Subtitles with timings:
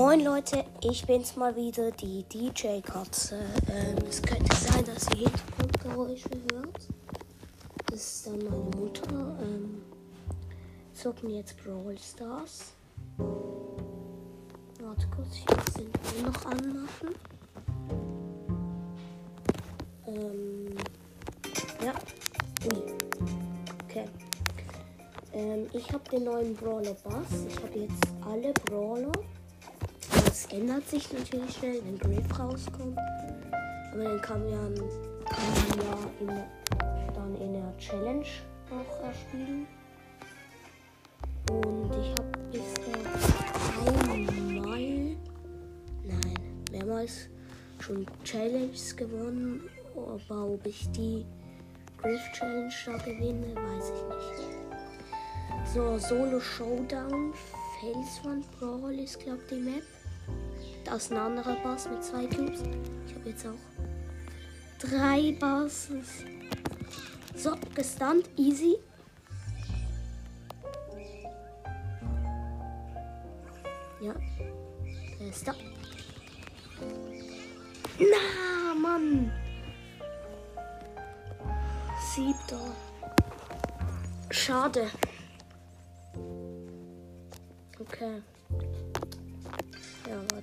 [0.00, 3.40] Moin Leute, ich bin's mal wieder, die DJ-Katze.
[3.68, 6.88] Ähm, es könnte sein, dass ihr Hintergrundgeräusche hört.
[7.86, 9.36] Das ist dann meine Mutter.
[9.42, 9.82] Ähm,
[10.92, 12.74] zocken jetzt Brawl Stars.
[14.80, 17.14] Warte kurz, ich muss den Ton noch anmachen.
[20.06, 20.76] Ähm,
[21.84, 21.92] ja.
[22.70, 22.82] Ui.
[23.82, 24.04] Okay.
[25.32, 27.46] Ähm, ich habe den neuen Brawler Bass.
[27.48, 29.10] Ich habe jetzt alle Brawler.
[30.50, 32.98] Ändert sich natürlich schnell, wenn Griff rauskommt.
[33.92, 36.46] Aber dann kann man, kann man ja immer
[37.14, 38.26] dann in der Challenge
[38.70, 39.66] auch erspielen.
[41.50, 42.94] Und ich habe bisher
[44.06, 45.16] einmal,
[46.04, 46.38] nein,
[46.72, 47.28] mehrmals
[47.80, 49.68] schon Challenges gewonnen.
[49.94, 51.26] Aber ob ich die
[52.00, 55.74] Griff Challenge da gewinne, weiß ich nicht.
[55.74, 57.34] So, Solo Showdown,
[57.80, 59.82] Felswand Brawl ist, glaube ich, die Map.
[60.88, 62.62] Da ist ein anderer Boss mit zwei Cubes.
[63.06, 66.24] Ich habe jetzt auch drei Bosses.
[67.36, 68.78] So, gestunt, easy.
[74.00, 74.14] Ja,
[75.20, 75.54] der ist da.
[77.98, 79.30] Na, Mann.
[82.14, 82.74] Siebter.
[84.30, 84.88] Schade.
[87.78, 88.22] Okay.
[90.08, 90.37] Ja,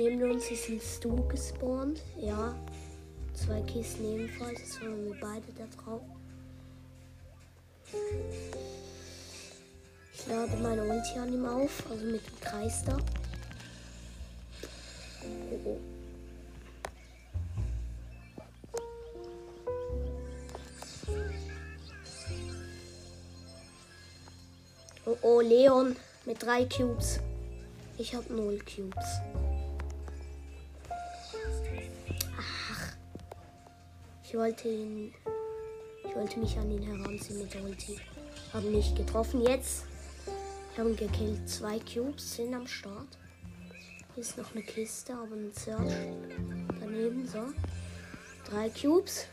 [0.00, 2.00] Neben uns ist ein Stu gespawnt.
[2.16, 2.54] Ja.
[3.34, 4.58] Zwei Kisten ebenfalls.
[4.58, 6.00] Jetzt waren wir beide da drauf.
[10.14, 12.96] Ich lade meine Ulti an ihm auf, also mit dem Kreis da.
[15.52, 15.78] Oh, oh.
[25.04, 25.94] Oh, oh, Leon
[26.24, 27.20] mit drei Cubes.
[27.98, 29.20] Ich habe null Cubes.
[34.30, 35.12] Ich wollte ihn.
[36.04, 37.98] Ich wollte mich an ihn heranziehen mit der Ulti.
[38.52, 39.40] Habe nicht getroffen.
[39.40, 39.86] Jetzt.
[40.72, 41.48] Ich habe ihn gekillt.
[41.48, 43.18] Zwei Cubes sind am Start.
[44.14, 45.92] Hier ist noch eine Kiste, aber ein Search
[46.78, 47.26] daneben.
[47.26, 47.44] So.
[48.48, 49.26] Drei Cubes.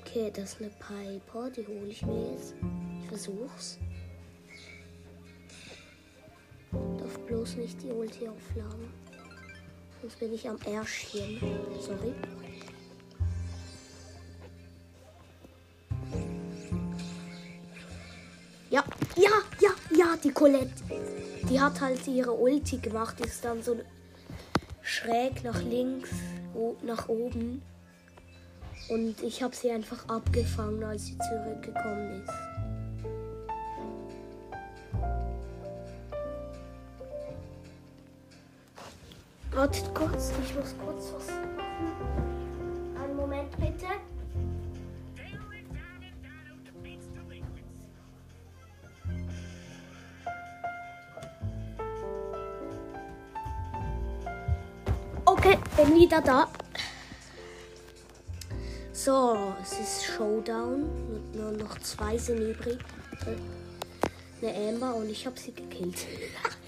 [0.00, 2.54] Okay, das ist eine Piper, die hole ich mir jetzt.
[3.02, 3.78] Ich versuch's.
[6.70, 9.11] Darf bloß nicht die Ulti aufladen.
[10.02, 11.38] Sonst bin ich am Ärschchen.
[11.78, 12.12] Sorry.
[18.68, 18.82] Ja,
[19.16, 19.30] ja,
[19.60, 20.72] ja, ja, die Colette.
[21.48, 23.78] Die hat halt ihre Ulti gemacht, ist dann so
[24.82, 26.10] schräg nach links,
[26.82, 27.62] nach oben.
[28.88, 32.51] Und ich habe sie einfach abgefangen, als sie zurückgekommen ist.
[39.54, 42.96] Wartet kurz, ich muss kurz was machen.
[43.02, 43.86] Einen Moment bitte.
[55.26, 56.48] Okay, bin wieder da.
[58.94, 60.88] So, es ist Showdown.
[61.34, 62.78] Nur noch zwei sind übrig.
[64.40, 66.06] Eine Amber und ich habe sie gekillt.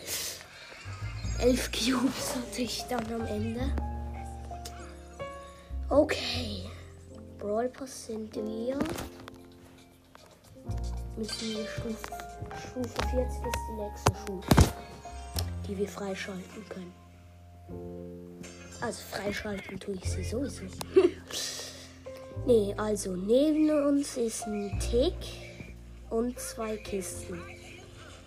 [1.44, 3.60] Elf Cubes hatte ich dann am Ende.
[5.90, 6.64] Okay.
[7.38, 8.78] Brawl Pass sind wir.
[11.18, 12.14] Müssen wir Stufe,
[12.56, 14.72] Stufe 40 ist die nächste Stufe,
[15.68, 16.94] die wir freischalten können.
[18.80, 20.62] Also freischalten tue ich sie sowieso.
[22.46, 25.14] Nee, also neben uns ist ein Tick
[26.10, 27.40] und zwei Kisten.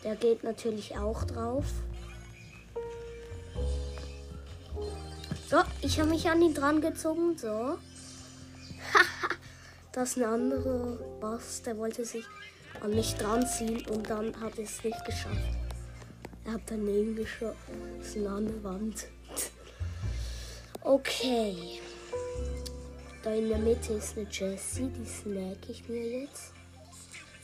[0.03, 1.65] Der geht natürlich auch drauf.
[5.49, 7.37] So, ich habe mich an ihn dran gezogen.
[7.37, 7.77] So.
[9.93, 12.25] das ist ein anderer Bass, der wollte sich
[12.81, 15.57] an mich dran ziehen und dann hat es nicht geschafft.
[16.43, 19.07] Er hat daneben geschossen an der Wand.
[20.81, 21.81] Okay.
[23.21, 26.53] Da in der Mitte ist eine Jessie, die snack ich mir jetzt.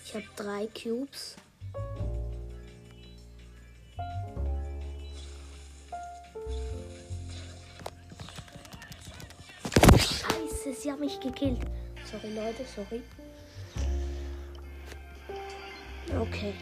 [0.06, 1.36] Ich habe drei Cubes.
[10.44, 11.60] Scheiße, sie haben mich gekillt.
[12.10, 13.02] Sorry Leute, sorry.
[16.20, 16.54] Okay.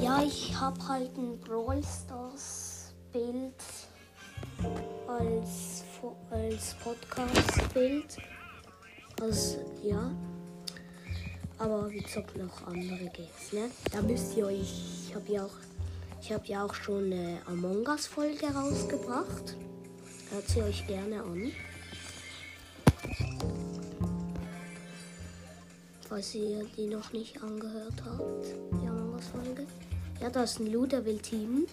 [0.00, 3.54] Ja, ich habe halt ein Brawl Stars Bild
[5.06, 5.84] als,
[6.30, 8.16] als Podcast-Bild.
[9.20, 10.10] Also, ja.
[11.58, 13.70] Aber wir zocken noch andere Games, ne?
[13.92, 15.06] Da müsst ihr euch.
[15.08, 15.71] Ich habe ja auch.
[16.22, 19.56] Ich habe ja auch schon eine Among Us-Folge rausgebracht.
[20.30, 21.50] Hört sie euch gerne an.
[26.08, 29.66] Falls ihr die noch nicht angehört habt, die Among Us-Folge.
[30.20, 31.66] Ja, da ist ein Lou, der will teamen.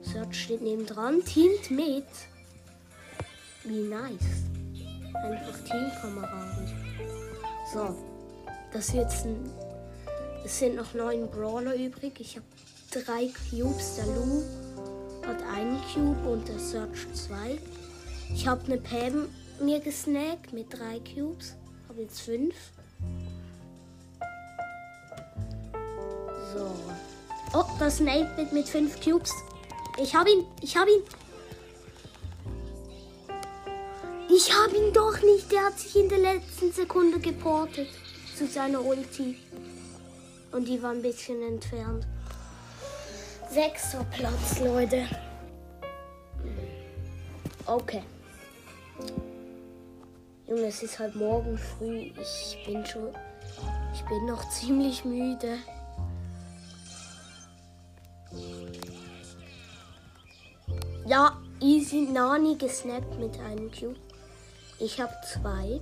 [0.00, 2.06] Search steht neben dran, teamt mit.
[3.64, 4.44] Wie nice.
[5.12, 6.72] Einfach Teamkameraden.
[7.70, 7.94] So,
[8.72, 9.52] das jetzt ein.
[10.42, 12.18] Es sind noch neun Brawler übrig.
[12.20, 12.46] Ich habe
[12.90, 13.96] drei Cubes.
[13.96, 14.42] Der Lou
[15.26, 17.58] hat einen Cube und der Search zwei.
[18.34, 19.28] Ich habe eine Pam
[19.60, 21.54] mir gesnackt mit drei Cubes.
[21.88, 22.54] Habe jetzt fünf.
[26.54, 26.70] So.
[27.54, 29.32] Oh, das ist ein 8-Bit mit fünf Cubes.
[30.00, 30.44] Ich habe ihn.
[30.62, 31.02] Ich habe ihn.
[34.30, 35.50] Ich habe ihn doch nicht.
[35.50, 37.88] Der hat sich in der letzten Sekunde geportet
[38.36, 39.36] zu seiner Ulti.
[40.52, 42.06] Und die war ein bisschen entfernt.
[43.50, 45.06] Sechster Platz, Leute.
[47.64, 48.02] Okay.
[50.46, 52.12] Junge, es ist halt morgen früh.
[52.20, 53.08] Ich bin schon.
[53.94, 55.58] Ich bin noch ziemlich müde.
[61.06, 63.96] Ja, easy Nani gesnappt mit einem Cube.
[64.78, 65.80] Ich habe zwei.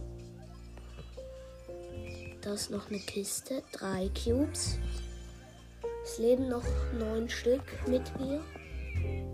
[2.43, 3.65] Da ist noch eine Kiste.
[3.73, 4.79] Drei Cubes.
[6.07, 6.63] Es leben noch
[6.97, 8.41] neun Stück mit mir.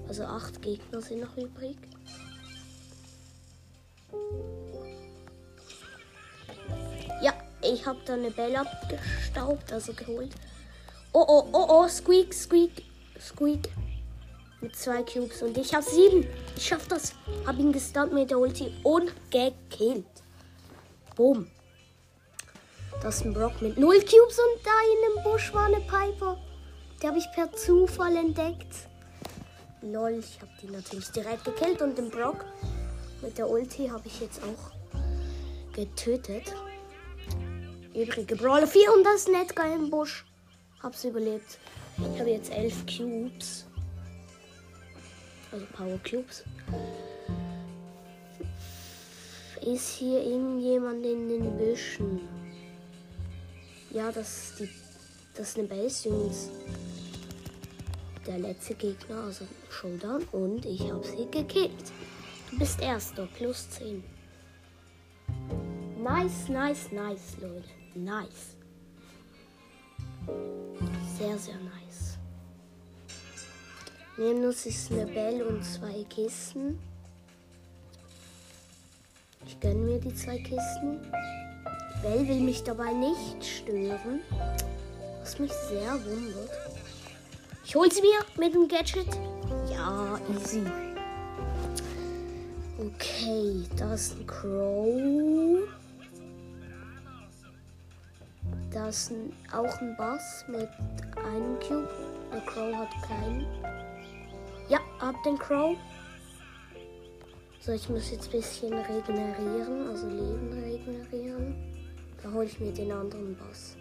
[0.09, 1.77] Also acht Gegner sind noch übrig.
[7.23, 10.31] Ja, ich habe da eine Belle abgestaubt, also geholt.
[11.13, 12.83] Oh, oh, oh, oh, Squeak, Squeak,
[13.21, 13.69] Squeak.
[14.63, 16.27] Mit zwei Cubes und ich habe sieben.
[16.57, 17.13] Ich schaff das.
[17.47, 20.07] Hab ihn gestunt mit der Ulti und gekillt.
[21.17, 21.49] Boom.
[23.03, 26.39] Das ist ein Brock mit null Cubes und da in dem Busch war eine Piper.
[27.03, 28.89] Die habe ich per Zufall entdeckt.
[29.81, 32.45] Lol, ich habe die natürlich direkt gekillt und den Brock
[33.23, 36.55] mit der Ulti habe ich jetzt auch getötet.
[37.93, 40.25] Übrige Brawler 4 und das Netguy im Busch.
[40.81, 41.59] Hab's überlebt.
[41.99, 43.67] Ich habe jetzt elf Cubes.
[45.51, 46.45] Also Power Cubes.
[49.61, 52.21] Ist hier irgendjemand in den Büschen?
[53.91, 54.69] Ja, das ist, die,
[55.35, 56.49] das ist eine Base, Jungs.
[58.27, 60.23] Der letzte Gegner, also Showdown.
[60.33, 61.93] Und ich habe sie gekillt.
[62.51, 64.05] Du bist Erster, plus 10.
[66.03, 67.69] Nice, nice, nice, Leute.
[67.95, 68.57] Nice.
[71.19, 72.19] Sehr, sehr nice.
[74.17, 76.79] Neben uns ist eine Bell und zwei Kisten.
[79.47, 81.01] Ich gönne mir die zwei Kisten.
[82.03, 84.21] Bell will mich dabei nicht stören,
[85.21, 86.72] was mich sehr wundert.
[87.65, 89.07] Ich hol sie mir mit dem Gadget.
[89.71, 90.63] Ja, easy.
[92.79, 95.69] Okay, da ist ein Crow.
[98.73, 99.13] Da ist
[99.53, 100.69] auch ein Bass mit
[101.25, 101.89] einem Cube.
[102.33, 103.47] Der Crow hat keinen.
[104.69, 105.77] Ja, hab den Crow.
[107.61, 111.55] So, ich muss jetzt ein bisschen regenerieren, also Leben regenerieren.
[112.21, 113.77] Da hole ich mir den anderen Boss.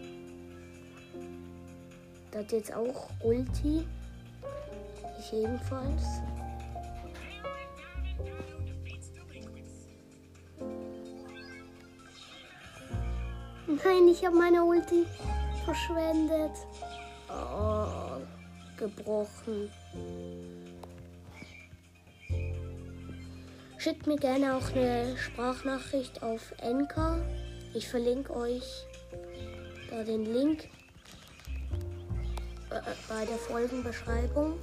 [2.33, 3.85] Hat jetzt auch Ulti.
[5.19, 6.21] Ich ebenfalls.
[13.67, 15.05] Nein, ich habe meine Ulti
[15.65, 16.51] verschwendet.
[17.29, 18.21] Oh,
[18.77, 19.69] gebrochen.
[23.77, 27.19] Schickt mir gerne auch eine Sprachnachricht auf Enka.
[27.73, 28.85] Ich verlinke euch
[29.89, 30.69] da den Link
[33.09, 34.53] bei der Folgenbeschreibung.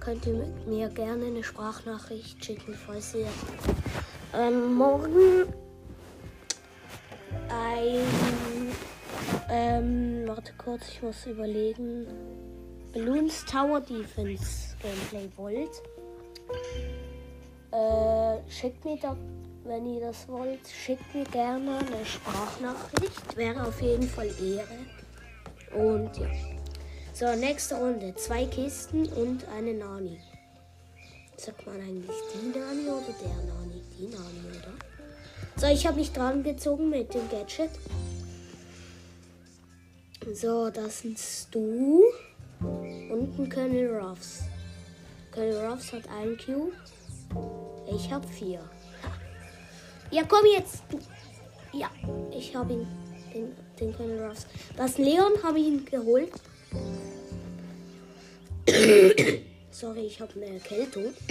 [0.00, 3.28] Könnt ihr mir gerne eine Sprachnachricht schicken, falls ihr
[4.34, 5.52] ähm, morgen
[7.48, 8.02] ein.
[9.48, 12.06] Ähm, warte kurz, ich muss überlegen.
[12.92, 15.82] Balloons Tower Defense Gameplay wollt.
[17.72, 19.16] Äh, schickt mir da,
[19.64, 23.36] wenn ihr das wollt, schickt mir gerne eine Sprachnachricht.
[23.36, 24.78] Wäre auf jeden Fall Ehre.
[25.74, 26.28] Und ja.
[27.12, 28.14] So, nächste Runde.
[28.14, 30.20] Zwei Kisten und eine Nani.
[31.36, 33.82] Sagt man eigentlich die Nani oder der Nani?
[33.98, 34.72] Die Nani, oder?
[35.56, 37.70] So, ich habe mich dran gezogen mit dem Gadget.
[40.34, 42.02] So, das sind Stu
[42.60, 44.42] und ein Colonel Ruffs.
[45.32, 46.72] Colonel Ruffs hat einen Cube.
[47.94, 48.60] Ich habe vier.
[50.10, 50.82] Ja, komm jetzt.
[51.72, 51.90] Ja,
[52.30, 53.05] ich habe ihn.
[53.36, 54.46] Den, den Colonel Ruffs.
[54.78, 56.32] Das Leon habe ich ihn geholt.
[59.70, 61.12] Sorry, ich habe eine Erkältung.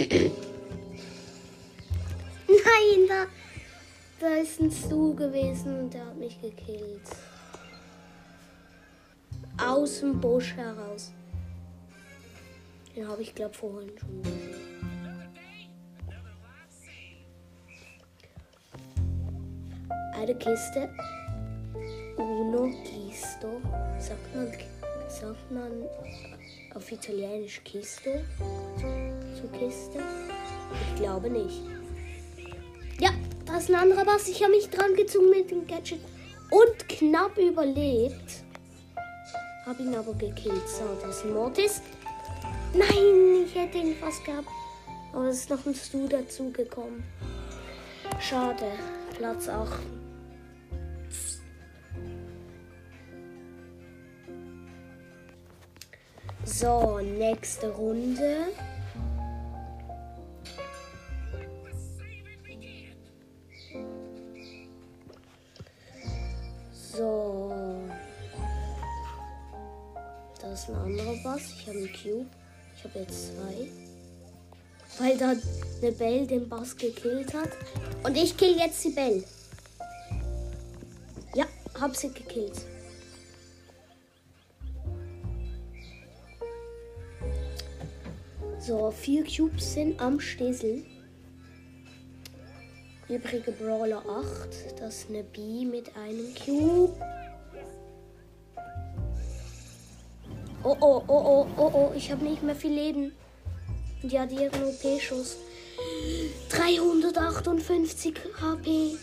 [2.46, 3.26] Nein, da,
[4.20, 7.02] da ist ein Stu gewesen und der hat mich gekillt.
[9.60, 11.10] Aus dem Busch heraus.
[12.94, 14.54] Den habe ich, glaube vorhin schon gesehen.
[20.14, 20.88] Eine Kiste.
[22.36, 23.62] Uno Kisto.
[23.98, 24.52] Sagt man,
[25.08, 25.88] sagt man
[26.74, 28.10] auf Italienisch Kisto
[29.38, 30.00] zur Kiste?
[30.70, 31.62] Ich glaube nicht.
[33.00, 33.08] Ja,
[33.46, 34.28] da ist ein anderer Bass.
[34.28, 36.00] Ich habe mich dran gezogen mit dem Gadget
[36.50, 38.44] und knapp überlebt.
[39.64, 40.68] Habe ihn aber gekillt.
[40.68, 41.80] So, das ist ein Mortis.
[42.74, 44.48] Nein, ich hätte ihn fast gehabt.
[45.14, 47.02] Aber es ist noch ein Stu dazugekommen.
[48.20, 48.72] Schade.
[49.16, 49.72] Platz 8.
[56.58, 58.46] So, nächste Runde.
[66.72, 67.52] So.
[70.40, 71.42] Da ist ein anderer Boss.
[71.58, 72.26] Ich habe einen Cube.
[72.74, 73.68] Ich habe jetzt zwei.
[74.98, 75.34] Weil da
[75.82, 77.50] eine Bell den Boss gekillt hat.
[78.02, 79.22] Und ich kill jetzt die Bell.
[81.34, 81.44] Ja,
[81.78, 82.62] hab sie gekillt.
[88.66, 90.84] So, vier Cubes sind am Stesel.
[93.08, 94.80] Übrige Brawler 8.
[94.80, 96.92] Das ist eine B mit einem Cube.
[100.64, 103.12] Oh oh, oh oh, oh oh, ich habe nicht mehr viel Leben.
[104.02, 105.36] Ja, die hat einen OP-Schuss.
[106.48, 108.96] 358 HP.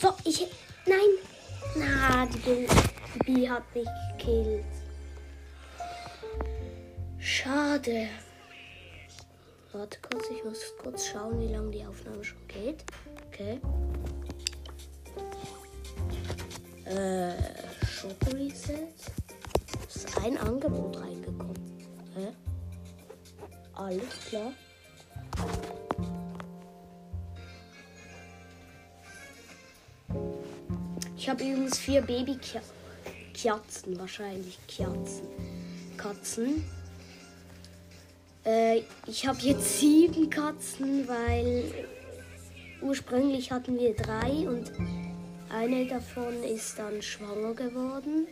[0.00, 0.46] So, ich.
[0.86, 1.10] Nein!
[1.76, 4.64] Na, die die B hat mich gekillt.
[7.44, 8.08] Schade.
[9.72, 12.82] Warte kurz, ich muss kurz schauen, wie lange die Aufnahme schon geht.
[13.26, 13.60] Okay.
[16.86, 17.34] Äh,
[17.84, 18.88] Shop Reset.
[19.86, 21.54] Ist ein Angebot reingekommen.
[22.16, 22.28] Hä?
[23.74, 24.52] Alles klar.
[31.14, 35.28] Ich habe übrigens vier Babykerzen, wahrscheinlich Kerzen.
[35.98, 36.64] Katzen.
[38.44, 41.64] Äh, ich habe jetzt sieben Katzen, weil
[42.82, 44.70] ursprünglich hatten wir drei und
[45.48, 48.26] eine davon ist dann schwanger geworden.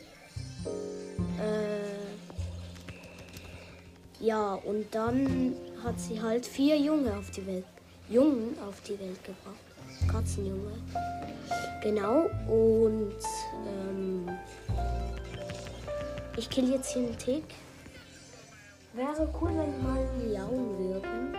[1.38, 2.02] Äh,
[4.24, 7.64] ja, und dann hat sie halt vier Junge auf die Welt,
[8.08, 9.56] Jungen auf die Welt gebracht.
[10.08, 10.72] Katzenjunge.
[11.82, 13.16] Genau, und
[13.66, 14.28] ähm,
[16.36, 17.44] ich kill jetzt hier einen Tick.
[18.94, 21.34] Wäre cool, wenn die mal miauen würden.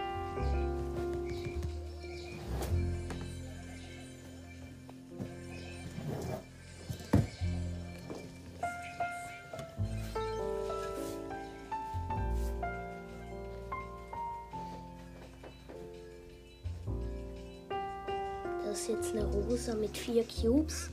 [18.65, 20.89] Das ist jetzt eine Rosa mit vier Cubes.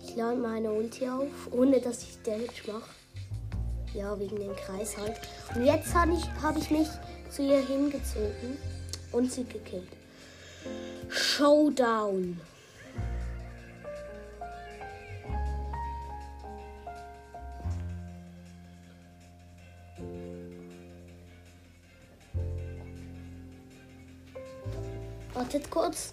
[0.00, 2.97] Ich lade meine Ulti auf, ohne dass ich Damage mache.
[3.94, 5.18] Ja, wegen dem Kreis halt.
[5.54, 6.88] Und jetzt habe ich, hab ich mich
[7.30, 8.58] zu ihr hingezogen
[9.12, 9.88] und sie gekillt.
[11.08, 12.40] Showdown.
[25.34, 26.12] Wartet kurz.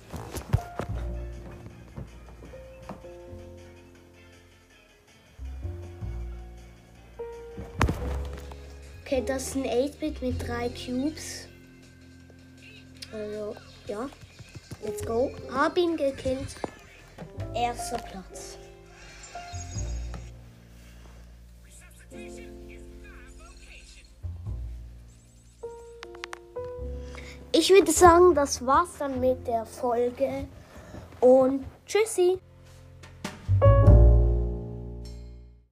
[9.05, 11.47] Okay, das ist ein 8-Bit mit drei Cubes.
[13.13, 14.09] Also, ja.
[14.83, 15.31] Let's go.
[15.53, 16.55] Hab ihn gekillt.
[17.53, 18.57] Erster Platz.
[27.51, 30.47] Ich würde sagen, das war's dann mit der Folge.
[31.19, 32.39] Und tschüssi.